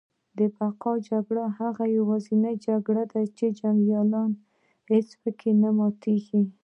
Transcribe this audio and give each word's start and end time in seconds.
د 0.37 0.39
بقا 0.57 0.93
جګړه 1.09 1.45
هغه 1.59 1.83
یوازینۍ 1.97 2.55
جګړه 2.67 3.03
ده 3.11 3.21
چي 3.37 3.47
جنګیالی 3.59 4.21
یې 4.29 4.37
هیڅکله 4.89 5.53
نه 5.61 5.69
ماتیږي 5.77 6.41